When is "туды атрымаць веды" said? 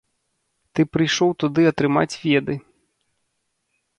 1.43-2.53